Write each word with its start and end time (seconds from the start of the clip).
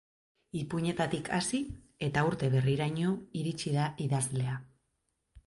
Ipuinetatik 0.59 1.29
hasi, 1.37 1.59
eta 2.07 2.23
urte 2.31 2.49
berriraino 2.57 3.13
iritsi 3.43 3.77
da 3.79 3.87
idazlea. 4.09 4.59